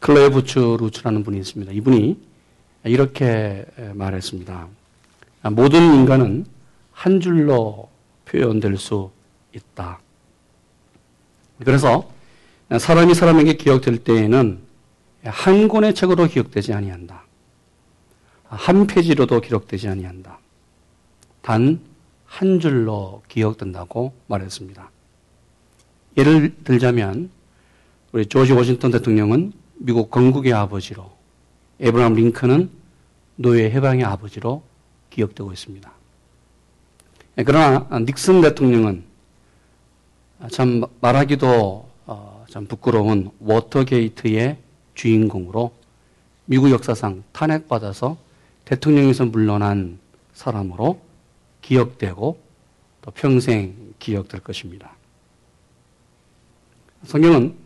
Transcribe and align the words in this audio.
클레부츠 0.00 0.58
루츠라는 0.80 1.22
분이 1.22 1.38
있습니다. 1.38 1.72
이분이 1.72 2.20
이렇게 2.84 3.64
말했습니다. 3.94 4.68
모든 5.52 5.94
인간은 5.94 6.46
한 6.92 7.20
줄로 7.20 7.88
표현될 8.24 8.76
수 8.78 9.10
있다. 9.54 10.00
그래서 11.64 12.10
사람이 12.78 13.14
사람에게 13.14 13.54
기억될 13.54 13.98
때에는 13.98 14.58
한 15.24 15.68
권의 15.68 15.94
책으로 15.94 16.26
기억되지 16.26 16.72
아니한다. 16.72 17.24
한 18.44 18.86
페이지로도 18.86 19.40
기록되지 19.40 19.88
아니한다. 19.88 20.38
단 21.42 21.96
한 22.26 22.60
줄로 22.60 23.22
기억된다고 23.28 24.12
말했습니다. 24.26 24.90
예를 26.18 26.54
들자면 26.64 27.30
우리 28.16 28.24
조지 28.24 28.54
워싱턴 28.54 28.90
대통령은 28.92 29.52
미국 29.74 30.10
건국의 30.10 30.54
아버지로 30.54 31.12
에브라함 31.80 32.14
링컨은 32.14 32.70
노예 33.36 33.70
해방의 33.70 34.06
아버지로 34.06 34.62
기억되고 35.10 35.52
있습니다. 35.52 35.92
그러나 37.44 37.86
닉슨 37.98 38.40
대통령은 38.40 39.04
참 40.50 40.82
말하기도 41.02 41.90
어, 42.06 42.46
참 42.48 42.64
부끄러운 42.64 43.32
워터게이트의 43.38 44.56
주인공으로 44.94 45.74
미국 46.46 46.70
역사상 46.70 47.22
탄핵받아서 47.32 48.16
대통령에서 48.64 49.26
물러난 49.26 49.98
사람으로 50.32 51.02
기억되고 51.60 52.40
또 53.02 53.10
평생 53.10 53.92
기억될 53.98 54.40
것입니다. 54.40 54.92
성경은 57.04 57.65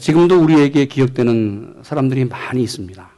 지금도 0.00 0.42
우리에게 0.42 0.86
기억되는 0.86 1.82
사람들이 1.82 2.24
많이 2.24 2.62
있습니다. 2.62 3.10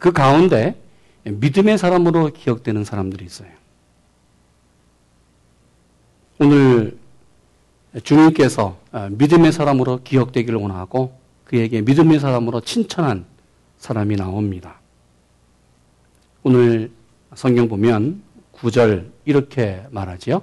그 0.00 0.12
가운데 0.12 0.80
믿음의 1.24 1.78
사람으로 1.78 2.32
기억되는 2.32 2.84
사람들이 2.84 3.24
있어요. 3.24 3.48
오늘 6.40 6.98
주님께서 8.02 8.76
믿음의 9.10 9.52
사람으로 9.52 10.00
기억되기를 10.02 10.58
원하고 10.58 11.16
그에게 11.44 11.80
믿음의 11.80 12.18
사람으로 12.18 12.60
칭찬한 12.60 13.24
사람이 13.78 14.16
나옵니다. 14.16 14.80
오늘 16.42 16.90
성경 17.34 17.68
보면 17.68 18.22
9절 18.52 19.12
이렇게 19.24 19.84
말하지요. 19.90 20.42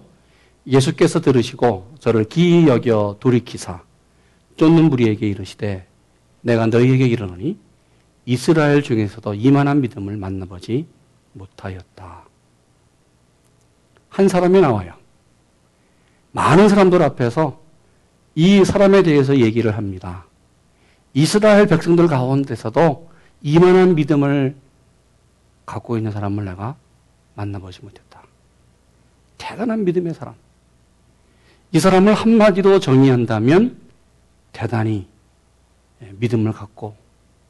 예수께서 0.65 1.19
들으시고 1.19 1.95
저를 1.99 2.23
기이 2.23 2.67
여겨 2.67 3.17
돌이키사 3.19 3.81
쫓는 4.61 4.91
무리에게 4.91 5.27
이르시되 5.27 5.87
내가 6.41 6.67
너희에게 6.67 7.07
이르노니 7.07 7.57
이스라엘 8.27 8.83
중에서도 8.83 9.33
이만한 9.33 9.81
믿음을 9.81 10.15
만나보지 10.17 10.85
못하였다. 11.33 12.21
한 14.09 14.27
사람이 14.27 14.61
나와요. 14.61 14.93
많은 16.33 16.69
사람들 16.69 17.01
앞에서 17.01 17.59
이 18.35 18.63
사람에 18.63 19.01
대해서 19.01 19.35
얘기를 19.39 19.75
합니다. 19.75 20.25
이스라엘 21.15 21.65
백성들 21.65 22.05
가운데서도 22.05 23.09
이만한 23.41 23.95
믿음을 23.95 24.55
갖고 25.65 25.97
있는 25.97 26.11
사람을 26.11 26.45
내가 26.45 26.75
만나보지 27.33 27.81
못했다. 27.81 28.21
대단한 29.39 29.85
믿음의 29.85 30.13
사람. 30.13 30.35
이 31.71 31.79
사람을 31.79 32.13
한마디로 32.13 32.79
정의한다면 32.79 33.80
대단히 34.51 35.07
믿음을 35.99 36.51
갖고 36.51 36.95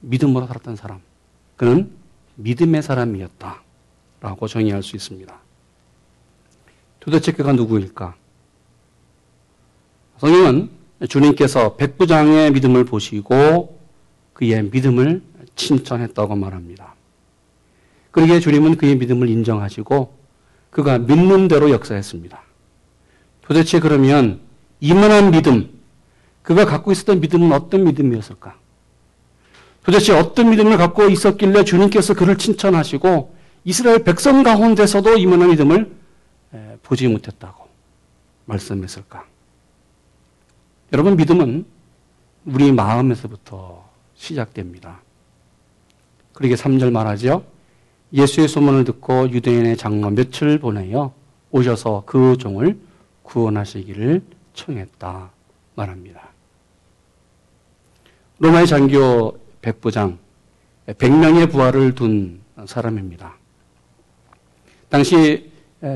믿음으로 0.01 0.47
살았던 0.47 0.75
사람. 0.75 1.01
그는 1.55 1.91
믿음의 2.35 2.81
사람이었다. 2.81 3.61
라고 4.19 4.47
정의할 4.47 4.83
수 4.83 4.95
있습니다. 4.95 5.39
도대체 6.99 7.31
그가 7.31 7.53
누구일까? 7.53 8.15
성경은 10.17 10.69
주님께서 11.09 11.75
백부장의 11.75 12.51
믿음을 12.51 12.85
보시고 12.85 13.79
그의 14.33 14.63
믿음을 14.63 15.23
칭찬했다고 15.55 16.35
말합니다. 16.35 16.95
그러기에 18.11 18.39
주님은 18.39 18.77
그의 18.77 18.97
믿음을 18.97 19.29
인정하시고 19.29 20.15
그가 20.69 20.99
믿는 20.99 21.47
대로 21.47 21.71
역사했습니다. 21.71 22.41
도대체 23.41 23.79
그러면 23.79 24.41
이만한 24.79 25.31
믿음, 25.31 25.70
그가 26.55 26.65
갖고 26.65 26.91
있었던 26.91 27.21
믿음은 27.21 27.51
어떤 27.53 27.85
믿음이었을까? 27.85 28.55
도대체 29.83 30.13
어떤 30.13 30.49
믿음을 30.49 30.77
갖고 30.77 31.05
있었길래 31.05 31.63
주님께서 31.63 32.13
그를 32.13 32.37
칭찬하시고 32.37 33.35
이스라엘 33.63 34.03
백성 34.03 34.43
가운데서도 34.43 35.17
이만한 35.17 35.49
믿음을 35.49 35.91
보지 36.83 37.07
못했다고 37.07 37.67
말씀했을까? 38.45 39.25
여러분, 40.93 41.15
믿음은 41.15 41.65
우리 42.45 42.71
마음에서부터 42.71 43.89
시작됩니다. 44.15 45.01
그러게 46.33 46.55
3절 46.55 46.91
말하죠. 46.91 47.45
예수의 48.11 48.49
소문을 48.49 48.83
듣고 48.83 49.29
유대인의 49.29 49.77
장로 49.77 50.09
며칠 50.09 50.59
보내어 50.59 51.13
오셔서 51.51 52.03
그 52.05 52.35
종을 52.37 52.77
구원하시기를 53.23 54.21
청했다 54.53 55.31
말합니다. 55.75 56.20
로마의 58.41 58.65
장교 58.65 59.37
백부장 59.61 60.17
100명의 60.87 61.51
부하를 61.51 61.93
둔 61.93 62.39
사람입니다. 62.65 63.35
당시 64.89 65.51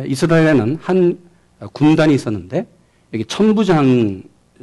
이스라엘에는 0.05 0.77
한 0.79 1.17
군단이 1.73 2.13
있었는데 2.13 2.67
여기 3.15 3.25
천부장 3.25 4.21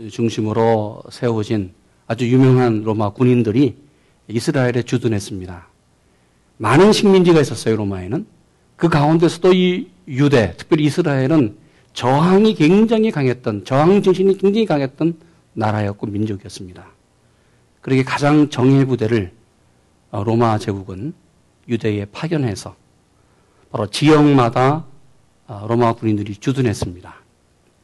중심으로 0.08 1.02
세워진 1.10 1.72
아주 2.06 2.28
유명한 2.28 2.84
로마 2.84 3.10
군인들이 3.10 3.74
이스라엘에 4.28 4.84
주둔했습니다. 4.84 5.66
많은 6.58 6.92
식민지가 6.92 7.40
있었어요, 7.40 7.74
로마에는. 7.74 8.26
그 8.76 8.88
가운데서도 8.88 9.54
이 9.54 9.88
유대, 10.06 10.54
특별히 10.56 10.84
이스라엘은 10.84 11.56
저항이 11.94 12.54
굉장히 12.54 13.10
강했던, 13.10 13.64
저항 13.64 14.02
정신이 14.04 14.38
굉장히 14.38 14.66
강했던 14.66 15.18
나라였고 15.54 16.06
민족이었습니다. 16.06 16.86
그러게 17.82 18.04
가장 18.04 18.48
정예 18.48 18.84
부대를 18.86 19.32
어, 20.12 20.24
로마 20.24 20.56
제국은 20.56 21.12
유대에 21.68 22.06
파견해서 22.06 22.76
바로 23.70 23.86
지역마다 23.88 24.86
어, 25.48 25.66
로마 25.68 25.92
군인들이 25.92 26.36
주둔했습니다. 26.36 27.14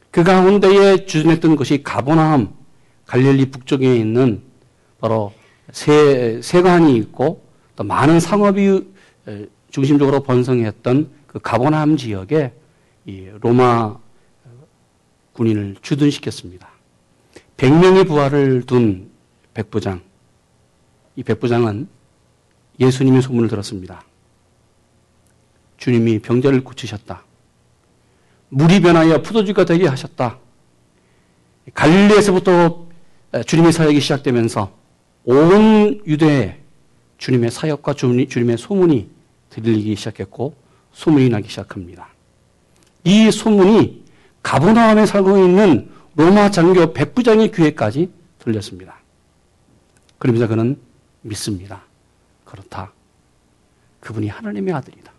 그 0.09 0.23
가운데에 0.23 1.05
주둔했던 1.05 1.55
것이 1.55 1.83
가보나함, 1.83 2.53
갈릴리 3.05 3.51
북쪽에 3.51 3.95
있는 3.95 4.41
바로 4.99 5.33
세, 5.71 6.41
세관이 6.41 6.95
있고 6.97 7.43
또 7.75 7.83
많은 7.83 8.19
상업이 8.19 8.87
중심적으로 9.69 10.21
번성했던 10.23 11.11
그 11.27 11.39
가보나함 11.39 11.97
지역에 11.97 12.53
이 13.05 13.29
로마 13.39 13.97
군인을 15.33 15.75
주둔시켰습니다. 15.81 16.69
100명의 17.57 18.07
부하를 18.07 18.63
둔 18.63 19.09
백부장. 19.53 20.01
이 21.15 21.23
백부장은 21.23 21.87
예수님의 22.79 23.21
소문을 23.21 23.49
들었습니다. 23.49 24.03
주님이 25.77 26.19
병자를 26.19 26.63
고치셨다. 26.63 27.23
물이 28.49 28.81
변하여 28.81 29.21
포도주가 29.21 29.65
되게 29.65 29.87
하셨다. 29.87 30.39
갈릴리에서부터 31.73 32.87
주님의 33.45 33.71
사역이 33.71 33.99
시작되면서 33.99 34.71
온 35.25 36.01
유대에 36.07 36.59
주님의 37.17 37.51
사역과 37.51 37.93
주님의 37.93 38.57
소문이 38.57 39.09
들리기 39.49 39.95
시작했고 39.95 40.55
소문이 40.93 41.29
나기 41.29 41.49
시작합니다. 41.49 42.09
이 43.03 43.31
소문이 43.31 44.03
가보나움에 44.41 45.05
살고 45.05 45.37
있는 45.37 45.89
로마 46.15 46.49
장교 46.49 46.93
백부장의 46.93 47.51
귀에까지 47.51 48.11
들렸습니다. 48.39 48.98
그러면서 50.19 50.47
그는 50.47 50.79
믿습니다. 51.21 51.81
그렇다. 52.45 52.91
그분이 53.99 54.27
하나님의 54.27 54.73
아들이다. 54.73 55.11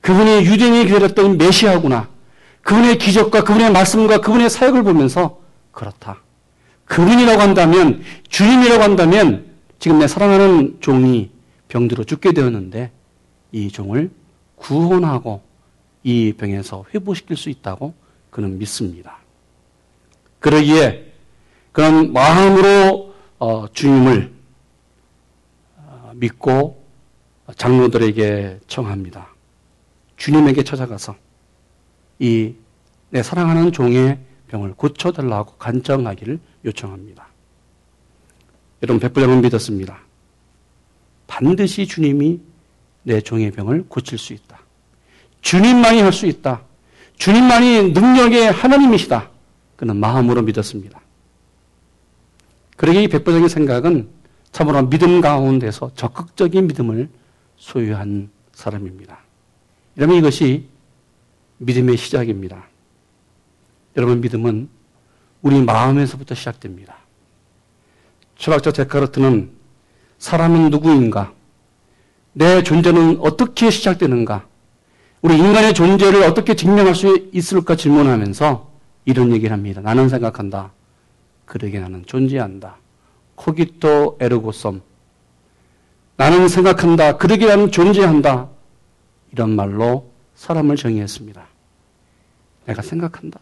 그분이 0.00 0.46
유대인이 0.46 0.86
기다렸던 0.86 1.38
메시아구나. 1.38 2.08
그분의 2.62 2.98
기적과 2.98 3.42
그분의 3.44 3.72
말씀과 3.72 4.20
그분의 4.20 4.50
사역을 4.50 4.82
보면서 4.82 5.40
그렇다. 5.72 6.20
그분이라고 6.84 7.40
한다면 7.40 8.02
주님이라고 8.28 8.82
한다면 8.82 9.50
지금 9.78 9.98
내 9.98 10.06
사랑하는 10.06 10.78
종이 10.80 11.30
병들어 11.68 12.04
죽게 12.04 12.32
되었는데 12.32 12.90
이 13.52 13.70
종을 13.70 14.10
구원하고 14.56 15.42
이 16.02 16.34
병에서 16.36 16.84
회복시킬 16.92 17.36
수 17.36 17.48
있다고 17.48 17.94
그는 18.30 18.58
믿습니다. 18.58 19.18
그러기에 20.40 21.12
그런 21.72 22.12
마음으로 22.12 23.09
어, 23.40 23.66
주님을 23.72 24.32
어, 25.76 26.12
믿고 26.14 26.84
장로들에게 27.56 28.60
청합니다. 28.68 29.28
주님에게 30.16 30.62
찾아가서 30.62 31.16
이 32.20 32.54
내 33.10 33.22
사랑하는 33.22 33.72
종의 33.72 34.18
병을 34.48 34.74
고쳐달라고 34.74 35.54
간청하기를 35.56 36.38
요청합니다. 36.64 37.26
여러분 38.82 39.00
백부장은 39.00 39.42
믿었습니다. 39.42 40.00
반드시 41.26 41.86
주님이 41.86 42.40
내 43.02 43.20
종의 43.20 43.50
병을 43.50 43.86
고칠 43.88 44.16
수 44.18 44.32
있다. 44.32 44.60
주님만이 45.42 46.00
할 46.00 46.12
수 46.12 46.26
있다. 46.26 46.62
주님만이 47.16 47.92
능력의 47.92 48.50
하나님이시다. 48.52 49.30
그는 49.76 49.96
마음으로 49.96 50.42
믿었습니다. 50.42 51.00
이 52.88 53.08
백부장의 53.08 53.48
생각은 53.48 54.08
참으로 54.52 54.88
믿음 54.88 55.20
가운데서 55.20 55.92
적극적인 55.94 56.66
믿음을 56.66 57.08
소유한 57.56 58.30
사람입니다. 58.52 59.18
여러분 59.98 60.16
이것이 60.16 60.66
믿음의 61.58 61.96
시작입니다. 61.96 62.64
여러분 63.96 64.20
믿음은 64.20 64.68
우리 65.42 65.62
마음에서부터 65.62 66.34
시작됩니다. 66.34 66.96
철학자 68.36 68.72
데카르트는 68.72 69.50
사람은 70.18 70.70
누구인가? 70.70 71.32
내 72.32 72.62
존재는 72.62 73.18
어떻게 73.20 73.70
시작되는가? 73.70 74.46
우리 75.22 75.36
인간의 75.36 75.74
존재를 75.74 76.22
어떻게 76.22 76.54
증명할 76.54 76.94
수 76.94 77.28
있을까 77.32 77.76
질문하면서 77.76 78.70
이런 79.04 79.32
얘기를 79.32 79.52
합니다. 79.52 79.82
나는 79.82 80.08
생각한다. 80.08 80.72
그러게 81.50 81.80
나는 81.80 82.04
존재한다. 82.06 82.76
코기토 83.34 84.18
에르고섬. 84.20 84.82
나는 86.16 86.46
생각한다. 86.46 87.16
그러게 87.16 87.46
나는 87.46 87.72
존재한다. 87.72 88.48
이런 89.32 89.56
말로 89.56 90.12
사람을 90.36 90.76
정의했습니다. 90.76 91.44
내가 92.66 92.82
생각한다. 92.82 93.40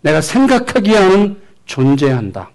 내가 0.00 0.22
생각하기에 0.22 0.96
하는 0.96 1.42
존재한다. 1.66 2.50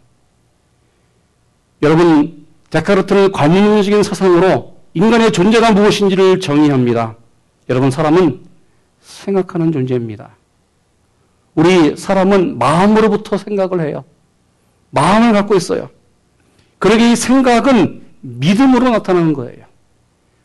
여러분, 1.84 2.48
데카르트는 2.72 3.32
관념적인 3.32 4.02
사상으로 4.02 4.78
인간의 4.96 5.32
존재가 5.32 5.74
무엇인지를 5.74 6.40
정의합니다. 6.40 7.16
여러분, 7.70 7.92
사람은 7.92 8.44
생각하는 9.00 9.72
존재입니다. 9.72 10.32
우리 11.54 11.96
사람은 11.96 12.58
마음으로부터 12.58 13.38
생각을 13.38 13.82
해요. 13.82 14.04
마음을 14.92 15.34
갖고 15.34 15.56
있어요. 15.56 15.90
그러게 16.78 17.12
이 17.12 17.16
생각은 17.16 18.06
믿음으로 18.22 18.90
나타나는 18.90 19.34
거예요. 19.34 19.66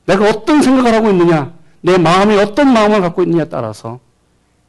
내가 0.06 0.29
어떤 0.29 0.62
생각을 0.62 0.94
하고 0.94 1.11
있느냐, 1.11 1.55
내 1.81 1.99
마음이 1.99 2.37
어떤 2.37 2.73
마음을 2.73 3.00
갖고 3.00 3.23
있느냐에 3.23 3.49
따라서 3.49 4.00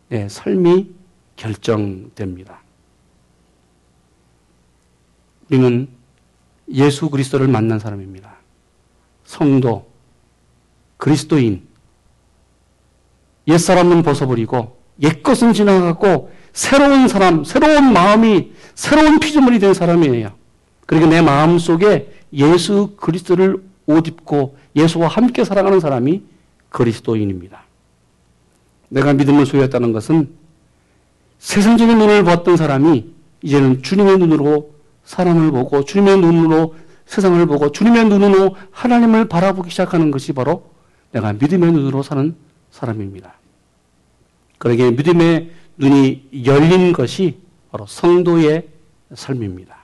내 0.09 0.29
삶이 0.29 0.93
결정됩니다. 1.35 2.61
우리는 5.49 5.87
예수 6.73 7.09
그리스도를 7.09 7.47
만난 7.47 7.79
사람입니다. 7.79 8.35
성도, 9.25 9.89
그리스도인, 10.97 11.67
옛사람은 13.47 14.01
벗어버리고 14.03 14.79
옛것은 15.01 15.53
지나가고 15.53 16.31
새로운 16.55 17.09
사람, 17.09 17.43
새로운 17.43 17.91
마음이 17.91 18.53
새로운 18.75 19.19
피조물이 19.19 19.59
된 19.59 19.73
사람이에요. 19.73 20.31
그러니까 20.85 21.11
내 21.11 21.21
마음 21.21 21.59
속에 21.59 22.13
예수 22.31 22.93
그리스도를 22.95 23.61
옷 23.85 24.07
입고 24.07 24.57
예수와 24.75 25.09
함께 25.09 25.43
살아가는 25.43 25.81
사람이 25.81 26.23
그리스도인입니다. 26.69 27.61
내가 28.87 29.13
믿음을 29.13 29.45
소유했다는 29.45 29.91
것은 29.91 30.29
세상적인 31.39 31.97
눈을 31.97 32.23
봤던 32.23 32.55
사람이 32.55 33.05
이제는 33.41 33.83
주님의 33.83 34.17
눈으로 34.19 34.73
사람을 35.03 35.51
보고 35.51 35.83
주님의 35.83 36.19
눈으로 36.19 36.75
세상을 37.05 37.45
보고 37.47 37.71
주님의 37.73 38.05
눈으로 38.05 38.55
하나님을 38.71 39.27
바라보기 39.27 39.69
시작하는 39.69 40.09
것이 40.09 40.31
바로 40.31 40.71
내가 41.11 41.33
믿음의 41.33 41.73
눈으로 41.73 42.01
사는 42.01 42.33
사람입니다. 42.71 43.33
그러기에 44.57 44.91
믿음의 44.91 45.51
눈이 45.77 46.43
열린 46.45 46.93
것이 46.93 47.39
바로 47.71 47.85
성도의 47.85 48.67
삶입니다. 49.13 49.77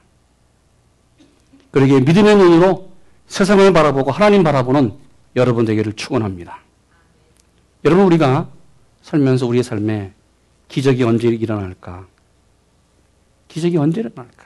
그러기에 1.72 2.02
믿음의 2.02 2.36
눈으로 2.36 2.92
세상을 3.28 3.72
바라보고 3.74 4.12
하나님 4.12 4.44
바라보는 4.44 4.94
여러분 5.36 5.66
되기를 5.66 5.94
축원합니다. 5.94 6.60
여러분 7.86 8.06
우리가 8.06 8.50
살면서 9.02 9.48
우리의 9.48 9.64
삶에 9.64 10.14
기적이 10.68 11.04
언제 11.04 11.28
일어날까? 11.30 12.08
기적이 13.48 13.78
언제 13.78 14.02
일어날까? 14.02 14.46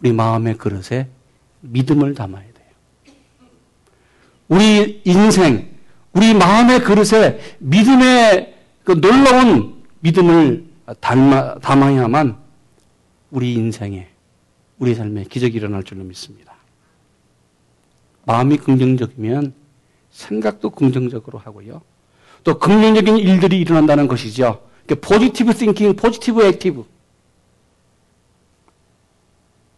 우리 0.00 0.12
마음의 0.12 0.58
그릇에 0.58 1.08
믿음을 1.60 2.14
담아야 2.14 2.42
돼요. 2.42 3.14
우리 4.48 5.00
인생, 5.04 5.70
우리 6.12 6.34
마음의 6.34 6.80
그릇에 6.80 7.56
믿음의 7.60 8.61
그 8.84 9.00
놀라운 9.00 9.82
믿음을 10.00 10.64
담아, 11.00 11.58
담아야만 11.60 12.36
우리 13.30 13.54
인생에, 13.54 14.08
우리 14.78 14.94
삶에 14.94 15.24
기적이 15.24 15.58
일어날 15.58 15.82
줄로 15.82 16.04
믿습니다. 16.04 16.54
마음이 18.24 18.58
긍정적이면 18.58 19.54
생각도 20.10 20.70
긍정적으로 20.70 21.38
하고요. 21.38 21.82
또 22.44 22.58
긍정적인 22.58 23.18
일들이 23.18 23.60
일어난다는 23.60 24.08
것이죠. 24.08 24.62
positive 25.00 25.54
thinking, 25.54 25.96
positive 25.96 26.44
active. 26.44 26.84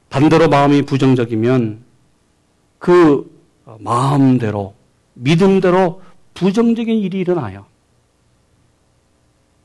반대로 0.08 0.48
마음이 0.48 0.82
부정적이면 0.82 1.84
그 2.78 3.30
마음대로, 3.78 4.74
믿음대로 5.14 6.02
부정적인 6.34 6.98
일이 6.98 7.20
일어나요. 7.20 7.66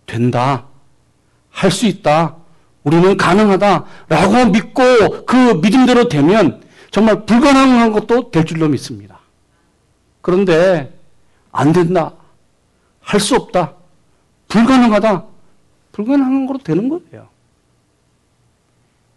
된다. 0.09 0.65
할 1.51 1.71
수 1.71 1.85
있다. 1.85 2.35
우리는 2.83 3.15
가능하다. 3.17 3.85
라고 4.07 4.45
믿고 4.51 5.25
그 5.25 5.35
믿음대로 5.61 6.07
되면 6.09 6.61
정말 6.91 7.25
불가능한 7.25 7.91
것도 7.91 8.31
될 8.31 8.45
줄로 8.45 8.67
믿습니다. 8.67 9.19
그런데 10.21 10.97
안 11.51 11.71
된다. 11.73 12.13
할 13.01 13.19
수 13.19 13.35
없다. 13.35 13.73
불가능하다. 14.47 15.25
불가능한 15.91 16.45
거로 16.47 16.59
되는 16.59 16.89
거예요. 16.89 17.27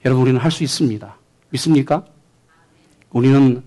여러분, 0.05 0.23
우리는 0.23 0.41
할 0.41 0.51
수 0.51 0.65
있습니다. 0.65 1.17
믿습니까? 1.51 2.05
우리는 3.11 3.63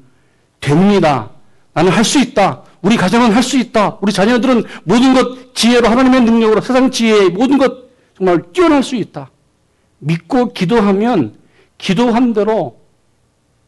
됩니다. 0.60 1.30
나는 1.74 1.92
할 1.92 2.04
수 2.04 2.20
있다. 2.20 2.64
우리 2.86 2.98
가정은 2.98 3.32
할 3.32 3.42
수 3.42 3.58
있다. 3.58 3.98
우리 4.02 4.14
자녀들은 4.14 4.64
모든 4.84 5.16
것 5.16 5.56
지혜로 5.56 5.88
하나님의 5.88 6.22
능력으로 6.22 6.62
세상 6.62 6.92
지혜에 6.92 7.30
모든 7.30 7.58
것 7.58 7.90
정말 8.16 8.44
뛰어날 8.54 8.84
수 8.84 8.96
있다. 8.96 9.32
믿고 9.98 10.54
기도하면 10.54 11.36
기도한 11.80 12.34
대로 12.34 12.80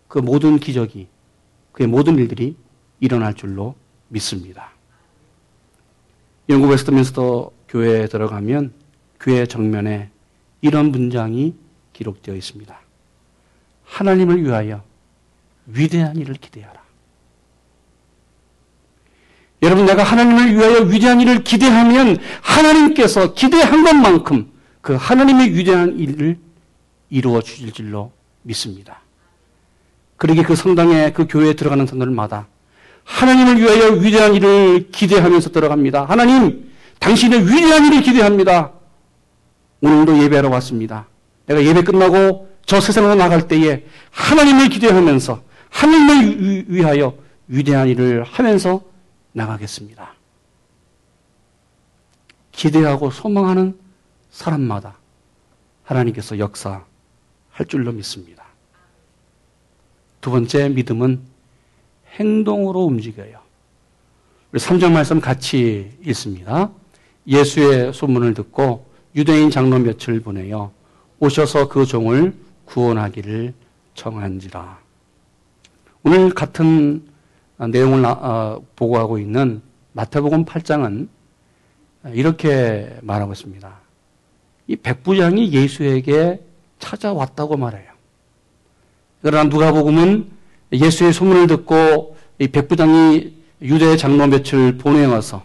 그 0.08 0.20
모든 0.20 0.60
기적이 0.60 1.08
그의 1.72 1.88
모든 1.88 2.20
일들이 2.20 2.56
일어날 3.00 3.34
줄로 3.34 3.74
믿습니다. 4.10 4.70
영국 6.50 6.70
웨스트민스터 6.70 7.50
교회에 7.70 8.06
들어가면 8.08 8.72
교회 9.20 9.48
정면에 9.48 10.12
이런 10.62 10.92
문장이 10.92 11.56
기록되어 11.94 12.36
있습니다. 12.36 12.80
하나님을 13.84 14.44
위하여 14.44 14.84
위대한 15.66 16.18
일을 16.18 16.36
기대하라. 16.36 16.87
여러분, 19.64 19.86
내가 19.86 20.04
하나님을 20.04 20.56
위하여 20.56 20.82
위대한 20.84 21.20
일을 21.20 21.44
기대하면 21.44 22.18
하나님께서 22.42 23.34
기대한 23.34 23.84
것만큼 23.84 24.52
그 24.82 24.96
하나님의 24.96 25.56
위대한 25.56 25.98
일을 25.98 26.38
이루어 27.10 27.42
주실 27.42 27.72
줄로 27.72 28.12
믿습니다. 28.44 29.02
그러게 30.18 30.44
그 30.44 30.56
성당에 30.56 31.12
그 31.12 31.28
교회에 31.28 31.54
들어가는 31.54 31.86
사람들마다 31.86 32.48
하나님을 33.04 33.58
위하여 33.58 33.94
위대한 33.94 34.36
일을 34.36 34.90
기대하면서 34.92 35.52
들어갑니다. 35.52 36.06
하나님, 36.06 36.72
당신의 37.00 37.48
위대한 37.48 37.86
일을 37.86 38.02
기대합니다. 38.02 38.72
오늘도 39.82 40.24
예배하러 40.24 40.50
왔습니다. 40.50 41.08
내가 41.46 41.64
예배 41.64 41.84
끝나고 41.84 42.50
저 42.66 42.82
세상으로 42.82 43.16
나갈 43.16 43.48
때에 43.48 43.86
하나님을 44.12 44.70
기대하면서 44.70 45.42
하나님을 45.70 46.66
위하여 46.68 47.14
위대한 47.48 47.88
일을 47.88 48.24
하면서 48.24 48.82
나가겠습니다. 49.38 50.14
기대하고 52.52 53.12
소망하는 53.12 53.80
사람마다 54.32 54.98
하나님께서 55.84 56.40
역사할 56.40 56.84
줄로 57.68 57.92
믿습니다. 57.92 58.44
두 60.20 60.32
번째 60.32 60.70
믿음은 60.70 61.22
행동으로 62.16 62.82
움직여요. 62.86 63.40
우리 64.52 64.60
3절 64.60 64.92
말씀 64.92 65.22
같이 65.22 65.96
읽습니다. 66.06 66.72
예수의 67.28 67.94
소문을 67.94 68.34
듣고 68.34 68.88
유대인 69.16 69.52
장로 69.52 69.78
몇을 69.80 70.22
보내요. 70.22 70.72
오셔서 71.20 71.68
그 71.68 71.86
종을 71.86 72.34
구원하기를 72.66 73.54
정한지라. 73.94 74.80
오늘 76.04 76.34
같은 76.34 77.08
내용을 77.58 78.06
어, 78.06 78.62
보고하고 78.76 79.18
있는 79.18 79.62
마태복음 79.94 80.46
8장은 80.46 81.08
이렇게 82.14 82.98
말하고 83.02 83.34
있습니다. 83.34 83.80
이 84.68 84.76
백부장이 84.76 85.52
예수에게 85.52 86.42
찾아왔다고 86.80 87.58
말해요. 87.58 87.92
그러나 89.22 89.46
누가복음은 89.50 90.30
예수의 90.74 91.14
소문을 91.14 91.48
듣고 91.48 92.16
이 92.40 92.48
백부장이 92.48 93.36
유대 93.62 93.98
장로 93.98 94.28
며칠 94.28 94.78
보내와서 94.78 95.44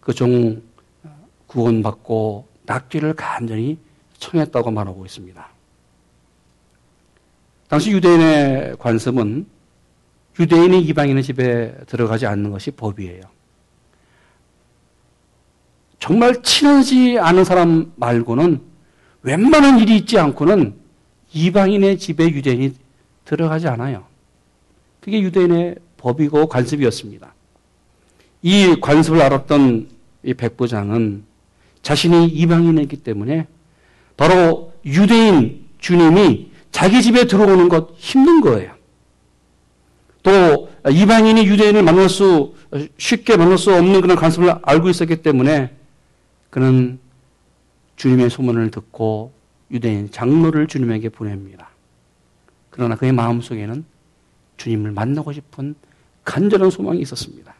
그 0.00 0.12
종 0.12 0.62
구원받고 1.54 2.48
낫기를 2.66 3.14
간절히 3.14 3.78
청했다고 4.18 4.70
말하고 4.72 5.04
있습니다. 5.06 5.48
당시 7.68 7.92
유대인의 7.92 8.76
관습은 8.78 9.46
유대인이 10.38 10.80
이방인의 10.82 11.22
집에 11.22 11.74
들어가지 11.86 12.26
않는 12.26 12.50
것이 12.50 12.70
법이에요. 12.72 13.22
정말 15.98 16.42
친하지 16.42 17.18
않은 17.18 17.44
사람 17.44 17.92
말고는 17.96 18.60
웬만한 19.22 19.78
일이 19.80 19.96
있지 19.96 20.18
않고는 20.18 20.74
이방인의 21.32 21.98
집에 21.98 22.24
유대인이 22.24 22.74
들어가지 23.24 23.68
않아요. 23.68 24.04
그게 25.00 25.20
유대인의 25.22 25.76
법이고 25.96 26.48
관습이었습니다. 26.48 27.32
이 28.42 28.76
관습을 28.80 29.22
알았던 29.22 29.88
이 30.24 30.34
백부장은 30.34 31.24
자신이 31.82 32.26
이방인이기 32.26 32.98
때문에 32.98 33.46
바로 34.16 34.72
유대인 34.84 35.64
주님이 35.78 36.50
자기 36.70 37.02
집에 37.02 37.26
들어오는 37.26 37.68
것 37.68 37.94
힘든 37.96 38.40
거예요. 38.40 38.74
또 40.24 40.70
이방인이 40.90 41.46
유대인을 41.46 41.84
만날 41.84 42.08
수 42.08 42.54
쉽게 42.98 43.36
만날 43.36 43.56
수 43.56 43.72
없는 43.72 44.00
그런 44.00 44.16
관습을 44.16 44.54
알고 44.62 44.88
있었기 44.88 45.16
때문에 45.16 45.70
그는 46.50 46.98
주님의 47.96 48.30
소문을 48.30 48.70
듣고 48.72 49.32
유대인 49.70 50.10
장로를 50.10 50.66
주님에게 50.66 51.10
보냅니다. 51.10 51.68
그러나 52.70 52.96
그의 52.96 53.12
마음 53.12 53.40
속에는 53.40 53.84
주님을 54.56 54.90
만나고 54.92 55.32
싶은 55.32 55.74
간절한 56.24 56.70
소망이 56.70 57.00
있었습니다. 57.02 57.54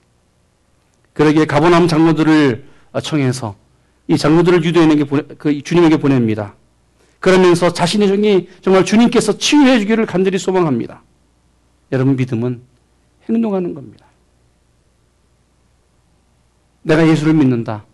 그러기에 1.12 1.44
가보남 1.44 1.86
장로들을 1.86 2.64
청해서 3.02 3.54
이 4.08 4.16
장로들을 4.16 4.64
유대인에게 4.64 5.04
보내, 5.04 5.22
그 5.38 5.62
주님에게 5.62 5.98
보냅니다. 5.98 6.54
그러면서 7.20 7.72
자신의 7.72 8.08
종이 8.08 8.48
정말 8.62 8.84
주님께서 8.84 9.36
치유해 9.38 9.78
주기를 9.78 10.06
간절히 10.06 10.38
소망합니다. 10.38 11.02
여러분 11.94 12.16
믿음은 12.16 12.60
행동하는 13.28 13.72
겁니다. 13.72 14.04
내가 16.82 17.06
예수를 17.06 17.34
믿는다. 17.34 17.84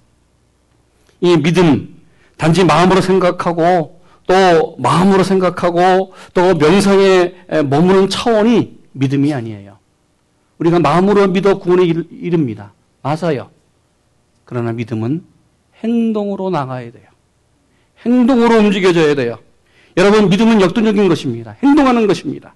이 1.21 1.37
믿음 1.37 2.01
단지 2.39 2.65
마음으로 2.65 3.03
생각하고 3.03 4.01
또 4.27 4.77
마음으로 4.79 5.23
생각하고 5.23 6.15
또 6.33 6.55
명상에 6.55 7.35
머무는 7.67 8.09
차원이 8.09 8.79
믿음이 8.93 9.35
아니에요. 9.35 9.77
우리가 10.59 10.79
마음으로 10.79 11.29
믿어 11.29 11.59
구원에 11.59 11.85
이릅니다. 11.85 12.73
맞아요. 13.03 13.51
그러나 14.45 14.73
믿음은 14.73 15.25
행동으로 15.85 16.49
나가야 16.49 16.91
돼요. 16.91 17.05
행동으로 18.05 18.57
움직여져야 18.57 19.15
돼요. 19.15 19.39
여러분, 19.97 20.31
믿음은 20.31 20.61
역동적인 20.63 21.09
것입니다. 21.09 21.57
행동하는 21.63 22.07
것입니다. 22.07 22.55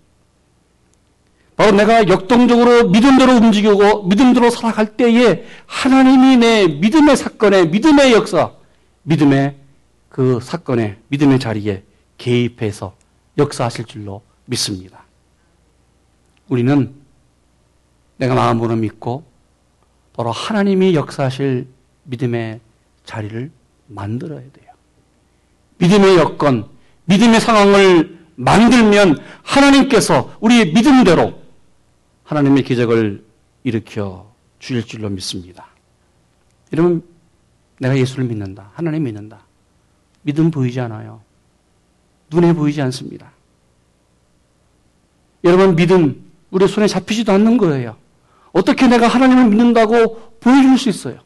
바로 1.65 1.79
내가 1.79 2.07
역동적으로 2.09 2.91
믿음대로 2.91 3.37
움직이고 3.37 4.03
믿음대로 4.03 4.51
살아갈 4.51 4.99
때에 4.99 5.47
하나님이 5.65 6.37
내 6.37 6.67
믿음의 6.67 7.17
사건에, 7.17 7.65
믿음의 7.65 8.13
역사, 8.13 8.53
믿음의 9.05 9.57
그 10.11 10.41
사건에, 10.43 10.99
믿음의 11.09 11.41
자리에 11.41 11.83
개입해서 12.19 12.95
역사하실 13.39 13.87
줄로 13.87 14.21
믿습니다. 14.45 15.05
우리는 16.49 16.93
내가 18.19 18.35
마음으로 18.35 18.77
믿고 18.77 19.25
바로 20.13 20.33
하나님이 20.33 20.95
역사하실 20.95 21.67
믿음의 22.03 22.61
자리를 23.07 23.51
만들어야 23.87 24.41
돼요. 24.41 24.71
믿음의 25.79 26.19
여건, 26.19 26.69
믿음의 27.07 27.41
상황을 27.41 28.19
만들면 28.37 29.17
하나님께서 29.43 30.37
우리의 30.41 30.75
믿음대로 30.75 31.44
하나님의 32.25 32.63
기적을 32.65 33.25
일으켜 33.63 34.33
주실 34.59 34.85
줄로 34.87 35.09
믿습니다. 35.11 35.69
여러분, 36.73 37.03
내가 37.79 37.97
예수를 37.97 38.25
믿는다. 38.25 38.71
하나님 38.75 39.05
믿는다. 39.05 39.41
믿음 40.23 40.51
보이지 40.51 40.81
않아요. 40.81 41.23
눈에 42.31 42.53
보이지 42.53 42.81
않습니다. 42.83 43.31
여러분, 45.45 45.77
믿음, 45.77 46.31
우리 46.51 46.67
손에 46.67 46.87
잡히지도 46.87 47.33
않는 47.33 47.59
거예요. 47.59 47.97
어떻게 48.53 48.87
내가 48.87 49.07
하나님을 49.09 49.49
믿는다고 49.49 50.39
보여줄 50.41 50.79
수 50.79 50.89
있어요? 50.89 51.21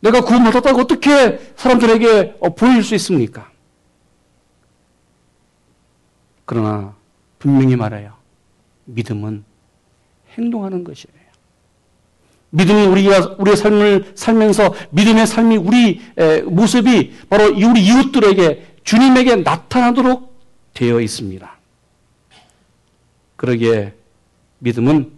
내가 0.00 0.20
구원받았다고 0.20 0.80
어떻게 0.80 1.38
사람들에게 1.56 2.36
어, 2.40 2.54
보여줄 2.54 2.84
수 2.84 2.94
있습니까? 2.96 3.50
그러나 6.44 6.94
분명히 7.38 7.76
말해요. 7.76 8.21
믿음은 8.92 9.44
행동하는 10.36 10.84
것이에요. 10.84 11.22
믿음이 12.50 12.86
우리가 12.86 13.36
우리의 13.38 13.56
삶을 13.56 14.12
살면서 14.14 14.74
믿음의 14.90 15.26
삶이 15.26 15.56
우리 15.56 16.00
모습이 16.44 17.12
바로 17.28 17.46
우리 17.46 17.84
이웃들에게 17.84 18.76
주님에게 18.84 19.36
나타나도록 19.36 20.32
되어 20.74 21.00
있습니다. 21.00 21.50
그러기에 23.36 23.94
믿음은 24.58 25.12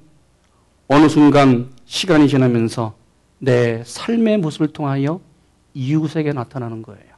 어느 0.89 1.09
순간 1.09 1.71
시간이 1.87 2.29
지나면서 2.29 2.95
내 3.39 3.83
삶의 3.85 4.39
모습을 4.39 4.69
통하여 4.69 5.21
이웃에게 5.75 6.33
나타나는 6.33 6.83
거예요. 6.83 7.15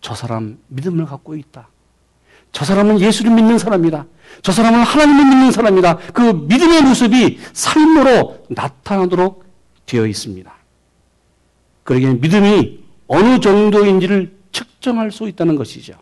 저 0.00 0.14
사람 0.14 0.58
믿음을 0.68 1.04
갖고 1.04 1.36
있다. 1.36 1.68
저 2.52 2.64
사람은 2.64 3.00
예수를 3.00 3.32
믿는 3.32 3.58
사람이다. 3.58 4.06
저 4.42 4.52
사람은 4.52 4.80
하나님을 4.80 5.24
믿는 5.26 5.52
사람이다. 5.52 5.96
그 6.12 6.22
믿음의 6.22 6.82
모습이 6.82 7.38
삶으로 7.52 8.44
나타나도록 8.48 9.44
되어 9.86 10.06
있습니다. 10.06 10.52
그러기에 11.84 12.14
믿음이 12.14 12.80
어느 13.08 13.40
정도인지를 13.40 14.36
측정할 14.52 15.10
수 15.10 15.28
있다는 15.28 15.56
것이죠. 15.56 15.94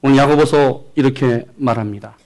오늘 0.00 0.16
야고보서 0.16 0.84
이렇게 0.94 1.46
말합니다. 1.56 2.16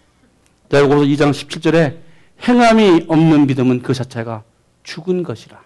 야고보서 0.72 1.02
2장 1.02 1.30
17절에 1.30 1.98
행함이 2.46 3.06
없는 3.08 3.46
믿음은 3.46 3.82
그 3.82 3.94
자체가 3.94 4.44
죽은 4.84 5.22
것이라 5.22 5.60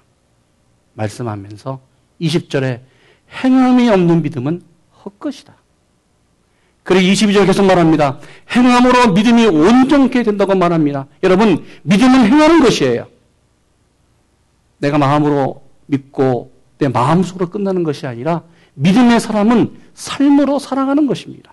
말씀하면서 0.95 1.81
20절에 2.21 2.81
행함이 3.45 3.89
없는 3.89 4.23
믿음은 4.23 4.63
헛것이다. 5.05 5.55
그리고 6.83 7.13
22절 7.13 7.47
계속 7.47 7.65
말합니다. 7.65 8.19
행함으로 8.51 9.13
믿음이 9.13 9.47
온전케 9.47 10.23
된다고 10.23 10.55
말합니다. 10.55 11.07
여러분, 11.23 11.65
믿음은 11.83 12.27
행하는 12.27 12.61
것이에요. 12.61 13.07
내가 14.79 14.99
마음으로 14.99 15.63
믿고 15.87 16.53
내 16.79 16.89
마음속으로 16.89 17.51
끝나는 17.51 17.85
것이 17.85 18.07
아니라 18.07 18.43
믿음의 18.75 19.21
사람은 19.21 19.79
삶으로 19.95 20.59
살아가는 20.59 21.07
것입니다. 21.07 21.53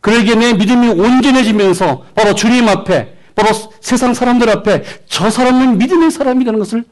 그러기에 0.00 0.34
내 0.36 0.54
믿음이 0.54 0.88
온전해지면서 0.88 2.06
바로 2.14 2.34
주님 2.34 2.68
앞에 2.68 3.16
바로 3.34 3.50
세상 3.80 4.14
사람들 4.14 4.48
앞에 4.48 4.82
저 5.06 5.28
사람은 5.28 5.78
믿음의 5.78 6.10
사람이라는 6.10 6.58
것을 6.58 6.84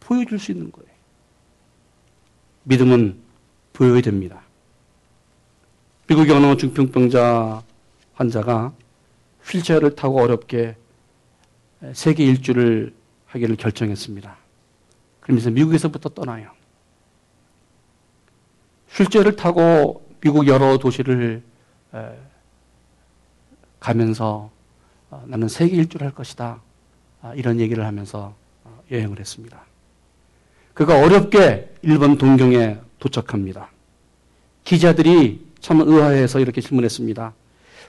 보여줄 0.00 0.38
수 0.38 0.52
있는 0.52 0.72
거예요. 0.72 0.88
믿음은 2.62 3.18
보여야 3.72 4.00
됩니다. 4.00 4.45
미국의 6.08 6.34
어느 6.36 6.56
중풍병자 6.56 7.62
환자가 8.14 8.72
휠체어를 9.44 9.94
타고 9.94 10.20
어렵게 10.20 10.76
세계 11.92 12.24
일주를 12.24 12.94
하기를 13.26 13.56
결정했습니다. 13.56 14.36
그러면서 15.20 15.50
미국에서부터 15.50 16.10
떠나요. 16.10 16.50
휠체어를 18.90 19.36
타고 19.36 20.08
미국 20.20 20.46
여러 20.46 20.78
도시를 20.78 21.42
가면서 23.80 24.50
어, 25.10 25.24
나는 25.26 25.46
세계 25.46 25.76
일주를 25.76 26.06
할 26.06 26.14
것이다. 26.14 26.60
아, 27.22 27.34
이런 27.34 27.60
얘기를 27.60 27.84
하면서 27.84 28.34
어, 28.64 28.82
여행을 28.90 29.20
했습니다. 29.20 29.64
그가 30.74 30.98
어렵게 31.00 31.74
일본 31.82 32.18
동경에 32.18 32.78
도착합니다. 32.98 33.70
기자들이 34.64 35.45
참 35.60 35.80
의아해서 35.80 36.40
이렇게 36.40 36.60
질문했습니다. 36.60 37.34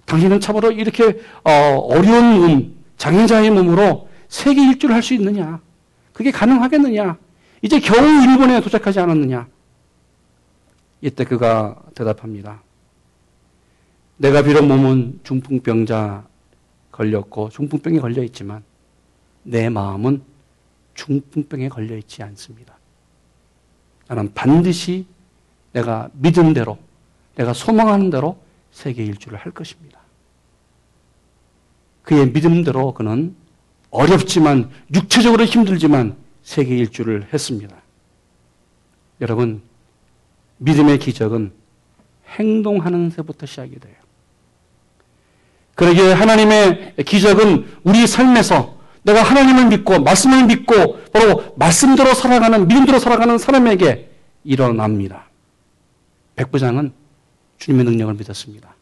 당신은 0.06 0.40
참으로 0.40 0.72
이렇게 0.72 1.20
어, 1.44 1.90
려운 2.02 2.40
몸, 2.40 2.76
장애자의 2.98 3.52
몸으로 3.52 4.08
세계 4.30 4.62
일주를 4.62 4.96
할 4.96 5.02
수 5.04 5.14
있느냐? 5.14 5.60
그게 6.14 6.32
가능하겠느냐? 6.32 7.18
이제 7.62 7.80
겨우 7.80 8.06
일본에 8.24 8.62
도착하지 8.62 9.00
않았느냐? 9.00 9.48
이때 11.02 11.24
그가 11.24 11.82
대답합니다. 11.94 12.62
내가 14.18 14.42
비록 14.42 14.66
몸은 14.66 15.20
중풍병자 15.24 16.26
걸렸고 16.92 17.50
중풍병에 17.50 18.00
걸려 18.00 18.24
있지만 18.24 18.64
내 19.44 19.70
마음은 19.70 20.24
중풍병에 20.96 21.70
걸려 21.70 21.96
있지 21.98 22.24
않습니다. 22.24 22.76
나는 24.08 24.34
반드시 24.34 25.06
내가 25.74 26.10
믿은 26.14 26.54
대로 26.54 26.80
내가 27.38 27.54
소망하는 27.54 28.10
대로 28.10 28.38
세계 28.72 29.04
일주를 29.04 29.38
할 29.38 29.52
것입니다. 29.52 30.00
그의 32.02 32.32
믿음대로 32.32 32.94
그는 32.94 33.36
어렵지만 33.92 34.70
육체적으로 34.94 35.46
힘들지만 35.46 36.16
세계 36.42 36.76
일주를 36.78 37.28
했습니다. 37.32 37.76
여러분 39.22 39.62
믿음의 40.58 41.00
기적은 41.00 41.52
행동하는 42.38 43.10
데부터 43.10 43.46
시작이 43.46 43.80
돼요. 43.80 43.96
그러기에 45.76 46.14
하나님의 46.14 46.96
기적은 47.06 47.68
우리 47.84 48.08
삶에서 48.08 48.78
내가 49.04 49.22
하나님을 49.22 49.68
믿고 49.68 50.00
말씀을 50.00 50.48
믿고 50.48 51.04
바로 51.12 51.54
말씀대로 51.56 52.14
살아가는 52.14 52.68
믿음대로 52.68 52.98
살아가는 53.00 53.38
사람에게 53.38 54.10
일어납니다. 54.44 55.30
백부장은 56.36 56.94
주님의 57.58 57.86
능력을 57.86 58.14
믿었습니다. 58.14 58.76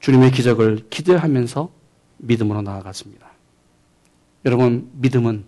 주님의 0.00 0.32
기적을 0.32 0.86
기대하면서 0.90 1.70
믿음으로 2.18 2.62
나아갔습니다. 2.62 3.30
여러분, 4.44 4.90
믿음은 4.94 5.44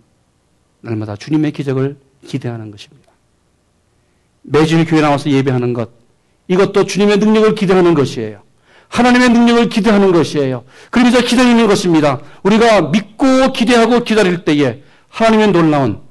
날마다 0.81 1.15
주님의 1.15 1.51
기적을 1.51 1.97
기대하는 2.25 2.71
것입니다. 2.71 3.11
매주 4.43 4.83
교회 4.85 5.01
나와서 5.01 5.29
예배하는 5.29 5.73
것, 5.73 5.89
이것도 6.47 6.85
주님의 6.85 7.17
능력을 7.17 7.55
기대하는 7.55 7.93
것이에요. 7.93 8.43
하나님의 8.87 9.29
능력을 9.29 9.69
기대하는 9.69 10.11
것이에요. 10.11 10.63
그러면서 10.91 11.21
기다리는 11.21 11.67
것입니다. 11.67 12.21
우리가 12.43 12.83
믿고 12.89 13.51
기대하고 13.51 14.03
기다릴 14.03 14.45
때에 14.45 14.83
하나님의 15.09 15.51
놀라운 15.51 16.01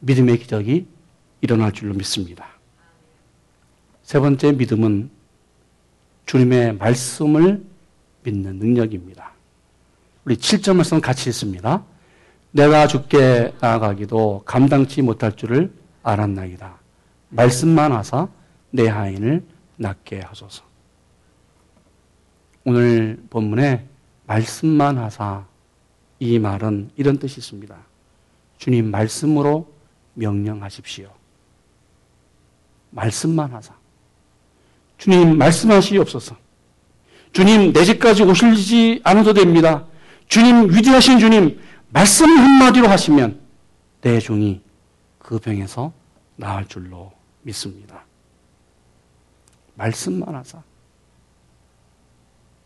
믿음의 0.00 0.38
기적이 0.38 0.86
일어날 1.40 1.72
줄로 1.72 1.94
믿습니다. 1.94 2.57
세 4.08 4.18
번째 4.20 4.52
믿음은 4.52 5.10
주님의 6.24 6.78
말씀을 6.78 7.62
믿는 8.22 8.56
능력입니다. 8.56 9.32
우리 10.24 10.34
7절 10.34 10.76
말씀 10.76 10.98
같이 10.98 11.28
있습니다. 11.28 11.84
내가 12.52 12.86
죽게 12.86 13.52
나아가기도 13.60 14.44
감당치 14.46 15.02
못할 15.02 15.36
줄을 15.36 15.70
알았나이다. 16.02 16.78
말씀만 17.28 17.92
하사 17.92 18.28
내 18.70 18.88
하인을 18.88 19.44
낫게 19.76 20.20
하소서. 20.20 20.64
오늘 22.64 23.22
본문에 23.28 23.86
말씀만 24.26 24.96
하사 24.96 25.44
이 26.18 26.38
말은 26.38 26.92
이런 26.96 27.18
뜻이 27.18 27.40
있습니다. 27.40 27.76
주님 28.56 28.90
말씀으로 28.90 29.70
명령하십시오. 30.14 31.12
말씀만 32.92 33.52
하사. 33.52 33.76
주님 34.98 35.38
말씀하시옵소서. 35.38 36.36
주님 37.32 37.72
내 37.72 37.84
집까지 37.84 38.24
오시지 38.24 39.00
않아도 39.04 39.32
됩니다. 39.32 39.86
주님 40.28 40.70
위대하신 40.70 41.18
주님 41.18 41.60
말씀 41.90 42.28
한마디로 42.28 42.88
하시면 42.88 43.40
내 44.02 44.18
종이 44.18 44.60
그 45.18 45.38
병에서 45.38 45.92
나을 46.36 46.66
줄로 46.66 47.12
믿습니다. 47.42 48.04
말씀만 49.74 50.34
하사. 50.34 50.62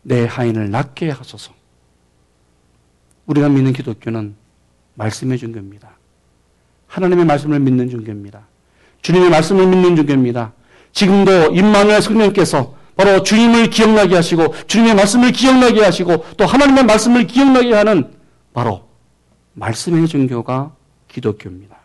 내 0.01 0.25
하인을 0.25 0.69
낫게 0.71 1.09
하소서. 1.11 1.53
우리가 3.27 3.47
믿는 3.47 3.71
기독교는 3.71 4.35
말씀의 4.95 5.37
종교입니다. 5.37 5.91
하나님의 6.87 7.25
말씀을 7.25 7.59
믿는 7.59 7.89
종교입니다. 7.89 8.45
주님의 9.01 9.29
말씀을 9.29 9.67
믿는 9.67 9.95
종교입니다. 9.95 10.53
지금도 10.93 11.53
임마누엘 11.53 12.01
성령께서 12.01 12.75
바로 12.95 13.23
주님을 13.23 13.69
기억나게 13.69 14.15
하시고 14.15 14.55
주님의 14.67 14.95
말씀을 14.95 15.31
기억나게 15.31 15.83
하시고 15.83 16.25
또 16.37 16.45
하나님의 16.45 16.85
말씀을 16.85 17.27
기억나게 17.27 17.73
하는 17.73 18.13
바로 18.53 18.87
말씀의 19.53 20.07
종교가 20.07 20.75
기독교입니다. 21.07 21.75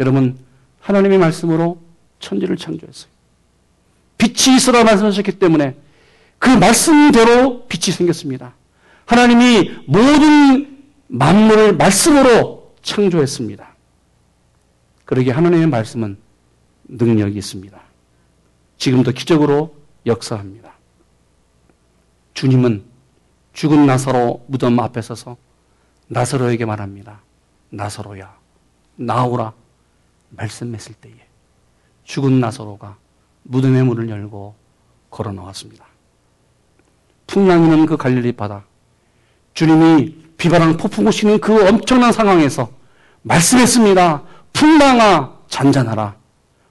여러분 0.00 0.38
하나님의 0.80 1.18
말씀으로 1.18 1.80
천지를 2.18 2.56
창조했어요. 2.56 3.10
빛이 4.18 4.56
있으라 4.56 4.84
말씀하셨기 4.84 5.32
때문에 5.32 5.76
그 6.38 6.48
말씀대로 6.48 7.66
빛이 7.66 7.94
생겼습니다. 7.94 8.54
하나님이 9.04 9.70
모든 9.86 10.78
만물을 11.08 11.76
말씀으로 11.76 12.74
창조했습니다. 12.82 13.74
그러기에 15.04 15.32
하나님의 15.32 15.66
말씀은 15.68 16.16
능력이 16.88 17.38
있습니다. 17.38 17.85
지금도 18.78 19.12
기적으로 19.12 19.74
역사합니다. 20.04 20.74
주님은 22.34 22.84
죽은 23.52 23.86
나사로 23.86 24.44
무덤 24.48 24.78
앞에 24.78 25.00
서서 25.00 25.36
나사로에게 26.08 26.64
말합니다. 26.64 27.20
나사로야, 27.70 28.36
나오라. 28.96 29.52
말씀했을 30.30 30.94
때에 30.94 31.14
죽은 32.04 32.40
나사로가 32.40 32.96
무덤의 33.44 33.84
문을 33.84 34.08
열고 34.08 34.54
걸어 35.10 35.32
나왔습니다. 35.32 35.86
풍랑이는 37.26 37.86
그 37.86 37.96
갈릴리 37.96 38.32
바다. 38.32 38.64
주님이 39.54 40.26
비바람 40.36 40.76
폭풍 40.76 41.06
오시는 41.06 41.40
그 41.40 41.66
엄청난 41.66 42.12
상황에서 42.12 42.70
말씀했습니다. 43.22 44.22
풍랑아 44.52 45.38
잔잔하라. 45.48 46.16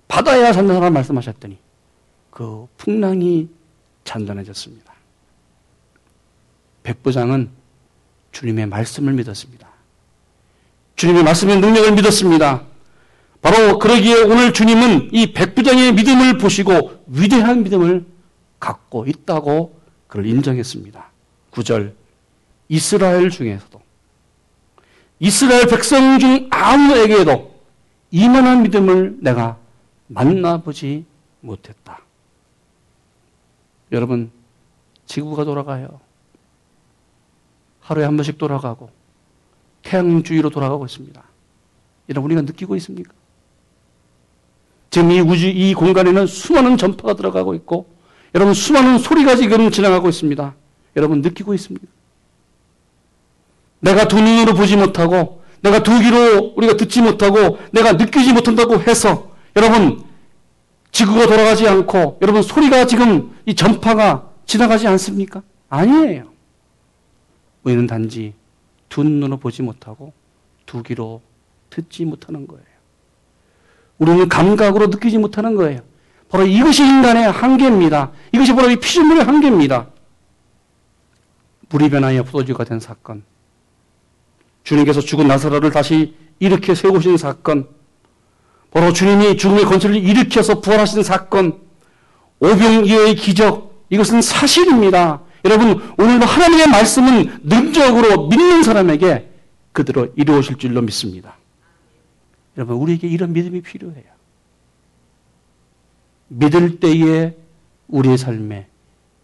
바다야 0.07 0.53
잔잔하라 0.53 0.91
말씀하셨더니 0.91 1.57
그 2.35 2.67
풍랑이 2.75 3.47
잔잔해졌습니다. 4.03 4.93
백부장은 6.83 7.49
주님의 8.33 8.65
말씀을 8.65 9.13
믿었습니다. 9.13 9.69
주님의 10.97 11.23
말씀의 11.23 11.61
능력을 11.61 11.93
믿었습니다. 11.93 12.63
바로 13.41 13.79
그러기에 13.79 14.23
오늘 14.23 14.51
주님은 14.51 15.13
이 15.13 15.31
백부장의 15.31 15.93
믿음을 15.93 16.37
보시고 16.37 17.05
위대한 17.07 17.63
믿음을 17.63 18.05
갖고 18.59 19.05
있다고 19.05 19.79
그를 20.07 20.25
인정했습니다. 20.25 21.11
9절 21.51 21.93
이스라엘 22.67 23.29
중에서도 23.29 23.81
이스라엘 25.19 25.67
백성 25.67 26.19
중 26.19 26.49
아무에게도 26.51 27.55
이만한 28.11 28.63
믿음을 28.63 29.19
내가 29.21 29.57
만나보지 30.07 31.05
못했다. 31.39 32.04
여러분, 33.95 34.29
지구가 35.05 35.45
돌아가요. 35.45 35.99
하루에 37.79 38.03
한 38.03 38.17
번씩 38.17 38.38
돌아가고 38.38 38.89
태양 39.84 40.23
주위로 40.23 40.49
돌아가고 40.49 40.86
있습니다. 40.86 41.23
여러분 42.10 42.31
우리가 42.31 42.41
느끼고 42.41 42.75
있습니까? 42.77 43.13
지금 44.89 45.12
이 45.12 45.19
우주 45.19 45.47
이 45.47 45.73
공간에는 45.73 46.25
수많은 46.25 46.77
전파가 46.77 47.13
들어가고 47.13 47.53
있고 47.55 47.88
여러분 48.34 48.53
수많은 48.53 48.97
소리가 48.97 49.36
지금 49.36 49.69
지나가고 49.69 50.10
있습니다. 50.10 50.55
여러분 50.95 51.21
느끼고 51.21 51.53
있습니다. 51.53 51.86
내가 53.81 54.08
두 54.08 54.19
눈으로 54.19 54.55
보지 54.55 54.75
못하고 54.77 55.43
내가 55.62 55.84
두 55.84 55.99
귀로 55.99 56.53
우리가 56.55 56.75
듣지 56.75 57.01
못하고 57.01 57.60
내가 57.71 57.93
느끼지 57.93 58.34
못한다고 58.34 58.81
해서 58.81 59.31
여러분 59.55 60.03
지구가 60.95 61.27
돌아가지 61.27 61.67
않고 61.67 62.19
여러분 62.21 62.41
소리가 62.41 62.88
지금 62.88 63.36
이 63.45 63.53
전파가 63.53 64.31
지나가지 64.45 64.88
않습니까? 64.88 65.43
아니에요. 65.67 66.31
우리는 67.63 67.86
단지 67.86 68.34
두 68.88 69.03
눈으로 69.03 69.36
보지 69.36 69.62
못하고 69.62 70.13
두 70.65 70.84
귀로 70.84 71.21
듣지 71.69 72.05
못하는 72.05 72.47
거예요. 72.47 72.63
우리는 73.97 74.29
감각으로 74.29 74.88
느끼지 74.88 75.17
못하는 75.17 75.55
거예요. 75.55 75.81
바로 76.29 76.45
이것이 76.45 76.84
인간의 76.84 77.29
한계입니다. 77.29 78.13
이것이 78.31 78.55
바로 78.55 78.69
이 78.71 78.77
피조물의 78.77 79.25
한계입니다. 79.25 79.88
불이 81.67 81.89
변하여 81.89 82.23
포도주가 82.23 82.63
된 82.63 82.79
사건, 82.79 83.23
주님께서 84.63 85.01
죽은 85.01 85.27
나사로를 85.27 85.71
다시 85.71 86.15
일으켜 86.39 86.73
세우신 86.73 87.17
사건, 87.17 87.67
바로 88.75 88.91
주님이 88.91 89.38
죽음의 89.38 89.63
권세를 89.63 89.95
일으켜서 89.95 90.59
부활하신 90.59 91.01
사건, 91.01 91.61
오병이어의 92.41 93.15
기적, 93.15 93.85
이것은 93.89 94.21
사실입니다. 94.21 95.21
여러분, 95.45 95.81
오늘도 95.97 96.25
하나님의 96.25 96.67
말씀은 96.67 97.39
능적으로 97.43 98.27
믿는 98.27 98.63
사람에게 98.63 99.31
그대로 99.71 100.11
이루어질 100.17 100.57
줄로 100.57 100.81
믿습니다. 100.81 101.38
여러분, 102.57 102.75
우리에게 102.75 103.07
이런 103.07 103.31
믿음이 103.31 103.61
필요해요. 103.61 104.03
믿을 106.27 106.81
때에 106.81 107.33
우리의 107.88 108.17
삶에 108.17 108.67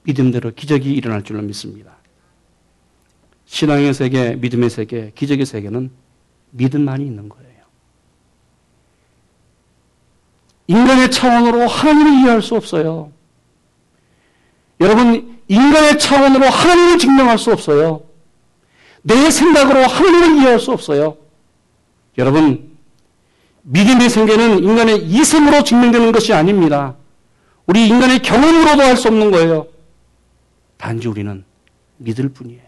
믿음대로 0.03 0.53
기적이 0.55 0.93
일어날 0.93 1.23
줄로 1.23 1.41
믿습니다. 1.41 1.97
신앙의 3.47 3.93
세계, 3.93 4.33
믿음의 4.35 4.69
세계, 4.69 5.11
기적의 5.13 5.45
세계는 5.45 5.91
믿음만이 6.51 7.05
있는 7.05 7.27
거예요. 7.27 7.50
인간의 10.71 11.11
차원으로 11.11 11.67
하나님을 11.67 12.13
이해할 12.19 12.41
수 12.41 12.55
없어요. 12.55 13.11
여러분, 14.79 15.39
인간의 15.49 15.99
차원으로 15.99 16.45
하나님을 16.45 16.97
증명할 16.97 17.37
수 17.37 17.51
없어요. 17.51 18.03
내 19.01 19.29
생각으로 19.29 19.85
하나님을 19.85 20.37
이해할 20.37 20.59
수 20.59 20.71
없어요. 20.71 21.17
여러분, 22.17 22.71
믿음의 23.63 24.09
생계는 24.09 24.63
인간의 24.63 25.03
이성으로 25.03 25.63
증명되는 25.63 26.11
것이 26.13 26.33
아닙니다. 26.33 26.95
우리 27.65 27.87
인간의 27.87 28.21
경험으로도 28.21 28.81
할 28.81 28.95
수 28.95 29.09
없는 29.09 29.29
거예요. 29.31 29.67
단지 30.77 31.07
우리는 31.07 31.43
믿을 31.97 32.29
뿐이에요. 32.29 32.61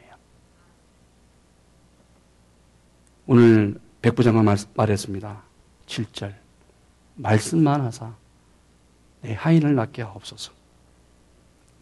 오늘 3.25 3.79
백부장가 4.01 4.57
말했습니다. 4.75 5.41
7절. 5.87 6.42
말씀만 7.15 7.81
하사 7.81 8.13
내 9.21 9.33
하인을 9.33 9.75
낳게 9.75 10.01
하옵소서. 10.01 10.51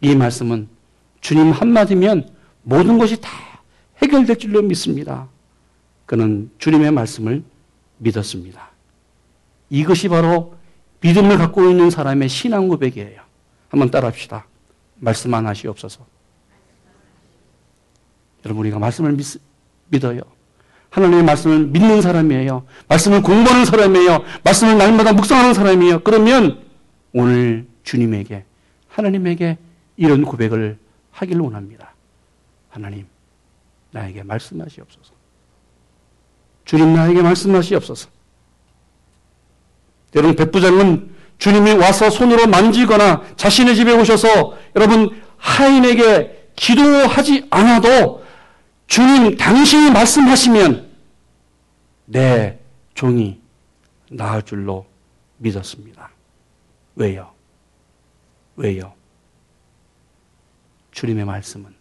이 0.00 0.14
말씀은 0.14 0.68
주님 1.20 1.50
한마디면 1.50 2.28
모든 2.62 2.98
것이 2.98 3.20
다 3.20 3.28
해결될 4.02 4.38
줄로 4.38 4.62
믿습니다. 4.62 5.28
그는 6.06 6.50
주님의 6.58 6.90
말씀을 6.92 7.42
믿었습니다. 7.98 8.70
이것이 9.70 10.08
바로 10.08 10.56
믿음을 11.00 11.38
갖고 11.38 11.68
있는 11.68 11.90
사람의 11.90 12.28
신앙 12.28 12.68
고백이에요. 12.68 13.22
한번 13.68 13.90
따라합시다. 13.90 14.46
말씀 14.96 15.32
안 15.34 15.46
하시옵소서. 15.46 16.06
여러분, 18.44 18.60
우리가 18.64 18.78
말씀을 18.78 19.12
믿, 19.12 19.40
믿어요. 19.88 20.20
하나님의 20.92 21.24
말씀을 21.24 21.66
믿는 21.66 22.02
사람이에요. 22.02 22.66
말씀을 22.86 23.22
공부하는 23.22 23.64
사람이에요. 23.64 24.24
말씀을 24.44 24.76
날마다 24.76 25.14
묵상하는 25.14 25.54
사람이에요. 25.54 26.00
그러면 26.00 26.60
오늘 27.14 27.66
주님에게, 27.82 28.44
하나님에게 28.88 29.56
이런 29.96 30.22
고백을 30.22 30.78
하기를 31.10 31.40
원합니다. 31.40 31.94
하나님, 32.68 33.06
나에게 33.90 34.22
말씀하시옵소서. 34.22 35.12
주님, 36.66 36.94
나에게 36.94 37.22
말씀하시옵소서. 37.22 38.10
여러분, 40.14 40.36
백부장은 40.36 41.10
주님이 41.38 41.72
와서 41.72 42.10
손으로 42.10 42.46
만지거나 42.48 43.22
자신의 43.36 43.76
집에 43.76 43.92
오셔서 43.92 44.58
여러분, 44.76 45.22
하인에게 45.38 46.50
기도하지 46.54 47.46
않아도 47.48 48.21
주님, 48.92 49.38
당신이 49.38 49.90
말씀하시면 49.90 50.86
내 52.04 52.58
종이 52.92 53.40
나을 54.10 54.42
줄로 54.42 54.84
믿었습니다. 55.38 56.10
왜요? 56.96 57.32
왜요? 58.56 58.92
주님의 60.90 61.24
말씀은 61.24 61.74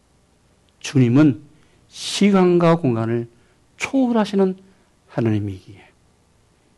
주님은 0.79 1.41
시간과 1.89 2.77
공간을 2.77 3.27
초월하시는 3.75 4.55
하나님이기에 5.09 5.83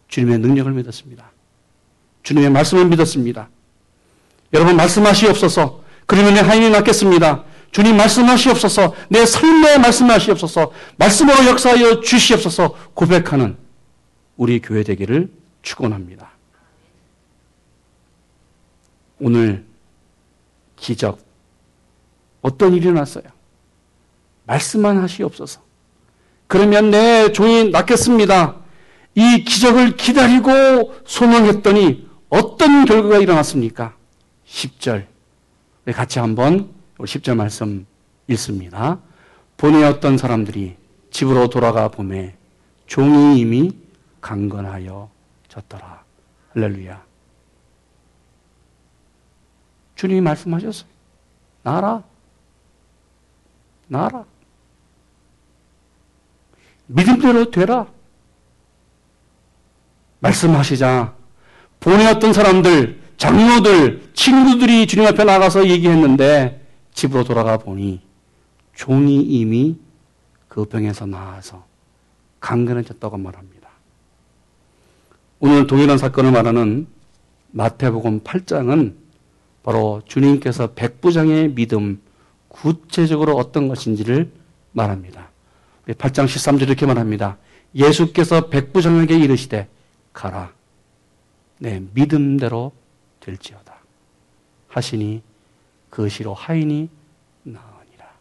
주님의 0.07 0.39
능력을 0.39 0.71
믿었습니다. 0.71 1.29
주님의 2.23 2.49
말씀을 2.49 2.87
믿었습니다. 2.87 3.49
여러분 4.51 4.77
말씀하시옵소서. 4.77 5.83
그러면 6.07 6.33
내 6.33 6.39
하인이 6.39 6.71
낫겠습니다. 6.71 7.52
주님 7.73 7.97
말씀하시옵소서. 7.97 8.93
내 9.09 9.25
삶에 9.25 9.79
말씀하시옵소서. 9.79 10.71
말씀으로 10.97 11.45
역사하여 11.47 12.01
주시옵소서. 12.01 12.75
고백하는 12.93 13.57
우리 14.37 14.61
교회 14.61 14.83
되기를 14.83 15.31
축원합니다. 15.63 16.29
오늘 19.19 19.65
기적 20.75 21.19
어떤 22.41 22.75
일이 22.75 22.91
났어요? 22.91 23.23
말씀만 24.45 25.01
하시옵소서. 25.01 25.61
그러면 26.47 26.91
내 26.91 27.31
종이 27.31 27.69
낫겠습니다. 27.69 28.55
이 29.15 29.43
기적을 29.45 29.95
기다리고 29.95 30.93
소망했더니 31.07 32.07
어떤 32.29 32.85
결과가 32.85 33.17
일어났습니까? 33.17 33.95
10절. 34.47 35.07
같이 35.93 36.19
한번 36.19 36.82
10절 37.05 37.35
말씀 37.35 37.85
읽습니다. 38.27 38.99
어떤 39.83 40.17
사람들이 40.17 40.75
집으로 41.11 41.49
돌아가 41.49 41.89
보매 41.89 42.35
종이 42.87 43.39
이미 43.39 43.71
강건하여 44.21 45.09
졌더라. 45.47 46.03
할렐루야. 46.53 47.03
주님이 49.95 50.21
말씀하셨어요. 50.21 50.89
나라. 51.61 52.03
나라. 53.87 54.25
믿음대로 56.87 57.51
되라. 57.51 57.87
말씀하시자 60.19 61.15
어떤 62.07 62.33
사람들, 62.33 63.01
장로들, 63.17 64.11
친구들이 64.13 64.87
주님 64.87 65.05
앞에 65.07 65.23
나가서 65.23 65.67
얘기했는데 65.67 66.62
집으로 66.93 67.23
돌아가 67.23 67.57
보니 67.57 68.01
종이 68.75 69.21
이미 69.21 69.77
그 70.47 70.65
병에서 70.65 71.05
나아서 71.05 71.65
강건해졌다고 72.39 73.17
말합니다. 73.17 73.69
오늘 75.39 75.67
동일한 75.67 75.97
사건을 75.97 76.31
말하는 76.31 76.87
마태복음 77.51 78.21
8장은 78.21 78.95
바로 79.63 80.01
주님께서 80.05 80.73
백부장의 80.73 81.55
믿음 81.55 82.01
구체적으로 82.47 83.35
어떤 83.35 83.67
것인지를 83.67 84.31
말합니다. 84.71 85.29
8장 85.87 86.25
13절 86.25 86.63
이렇게 86.63 86.85
말합니다. 86.85 87.37
예수께서 87.75 88.49
백부장에게 88.49 89.17
이르시되 89.17 89.67
가라. 90.11 90.53
내 91.59 91.81
믿음대로 91.93 92.71
될지어다. 93.19 93.75
하시니 94.67 95.21
그 95.93 96.09
시로 96.09 96.33
하인이 96.33 96.89
나으니라. 97.43 98.11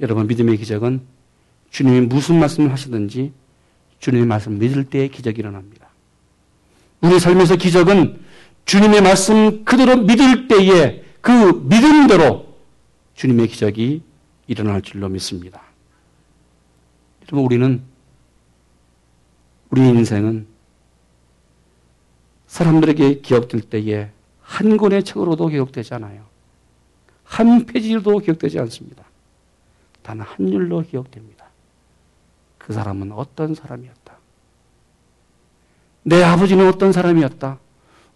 여러분 0.00 0.26
믿음의 0.26 0.56
기적은 0.56 1.02
주님이 1.70 2.00
무슨 2.00 2.40
말씀을 2.40 2.72
하시든지 2.72 3.32
주님의 4.00 4.26
말씀 4.26 4.58
믿을 4.58 4.90
때에 4.90 5.06
기적이 5.06 5.38
일어납니다. 5.38 5.86
우리 7.00 7.20
삶에서 7.20 7.54
기적은 7.54 8.20
주님의 8.64 9.02
말씀 9.02 9.64
그대로 9.64 9.98
믿을 9.98 10.48
때에 10.48 11.04
그 11.20 11.30
믿음대로 11.30 12.52
주님의 13.14 13.46
기적이 13.46 14.02
일어날 14.48 14.82
줄로 14.82 15.08
믿습니다. 15.08 15.62
여러분 17.22 17.44
우리는 17.44 17.82
우리 19.70 19.80
인생은 19.82 20.48
사람들에게 22.48 23.20
기억될 23.20 23.60
때에 23.60 24.10
한 24.50 24.76
권의 24.76 25.04
책으로도 25.04 25.46
기억되지 25.46 25.94
않아요. 25.94 26.24
한 27.24 27.64
페이지로도 27.66 28.18
기억되지 28.18 28.58
않습니다. 28.58 29.04
단 30.02 30.20
한 30.20 30.50
줄로 30.50 30.80
기억됩니다. 30.82 31.44
그 32.58 32.72
사람은 32.72 33.12
어떤 33.12 33.54
사람이었다. 33.54 34.12
내 36.02 36.22
아버지는 36.24 36.66
어떤 36.66 36.90
사람이었다. 36.92 37.58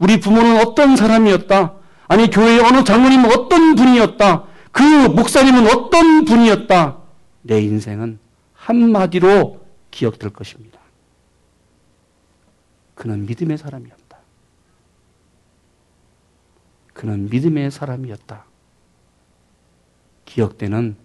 우리 0.00 0.18
부모는 0.18 0.66
어떤 0.66 0.96
사람이었다. 0.96 1.74
아니, 2.08 2.28
교회의 2.30 2.60
어느 2.60 2.82
장로님은 2.82 3.30
어떤 3.38 3.76
분이었다. 3.76 4.44
그 4.72 4.82
목사님은 4.82 5.68
어떤 5.68 6.24
분이었다. 6.24 6.98
내 7.42 7.60
인생은 7.62 8.18
한마디로 8.54 9.60
기억될 9.92 10.30
것입니다. 10.30 10.80
그는 12.96 13.24
믿음의 13.26 13.56
사람이었다. 13.58 14.03
그는 16.94 17.28
믿음의 17.28 17.70
사람이었다. 17.70 18.46
기억되는 20.24 20.96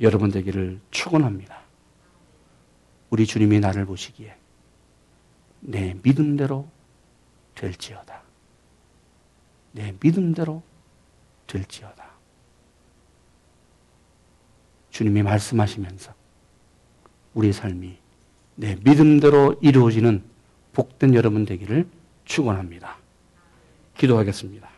여러분 0.00 0.30
되기를 0.30 0.78
축원합니다. 0.90 1.60
우리 3.10 3.26
주님이 3.26 3.60
나를 3.60 3.86
보시기에 3.86 4.36
내 5.60 5.96
믿음대로 6.02 6.68
될지어다. 7.54 8.22
내 9.72 9.94
믿음대로 10.00 10.62
될지어다. 11.46 12.06
주님이 14.90 15.22
말씀하시면서 15.22 16.14
우리 17.34 17.52
삶이 17.52 17.98
내 18.54 18.76
믿음대로 18.76 19.58
이루어지는 19.60 20.22
복된 20.72 21.14
여러분 21.14 21.44
되기를 21.44 21.88
축원합니다. 22.24 22.96
기도하겠습니다. 23.96 24.75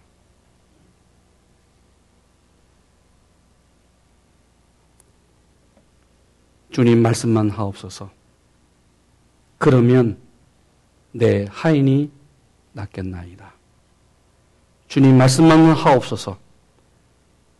주님 6.70 7.02
말씀만 7.02 7.50
하옵소서. 7.50 8.10
그러면 9.58 10.18
내 11.12 11.46
하인이 11.50 12.10
낫겠나이다. 12.72 13.52
주님 14.86 15.16
말씀만 15.18 15.72
하옵소서. 15.72 16.38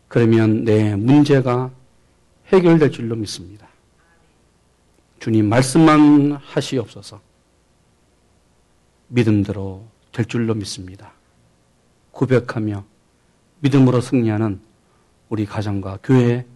그러면 0.09 0.65
내 0.65 0.95
문제가 0.97 1.71
해결될 2.47 2.91
줄로 2.91 3.17
믿습니다. 3.17 3.69
주님 5.19 5.49
말씀만 5.49 6.33
하시옵소서. 6.33 7.21
믿음대로 9.09 9.85
될 10.13 10.25
줄로 10.27 10.55
믿습니다. 10.55 11.13
고백하며 12.13 12.85
믿음으로 13.61 14.01
승리하는 14.01 14.61
우리 15.29 15.45
가정과 15.45 15.99
교회, 16.03 16.47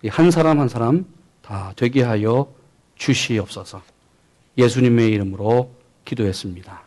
우리 0.00 0.08
한 0.08 0.30
사람 0.30 0.60
한 0.60 0.68
사람 0.68 1.06
다 1.42 1.72
되게 1.76 2.02
하여 2.02 2.52
주시옵소서. 2.96 3.82
예수님의 4.56 5.10
이름으로 5.12 5.72
기도했습니다. 6.04 6.82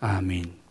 아멘. 0.00 0.65